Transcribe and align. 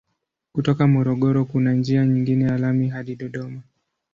Kutoka 0.53 0.87
Morogoro 0.87 1.45
kuna 1.45 1.73
njia 1.73 2.05
nyingine 2.05 2.45
ya 2.45 2.57
lami 2.57 2.89
hadi 2.89 3.15
Dodoma. 3.15 3.61